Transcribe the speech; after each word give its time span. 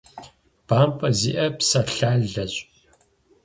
БампӀэ 0.67 1.09
зиӀэ 1.19 1.47
псэлъалэщ. 1.57 2.53